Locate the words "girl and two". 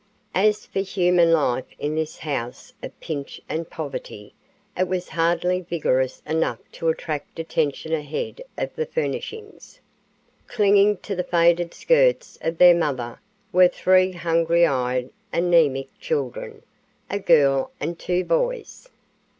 17.19-18.23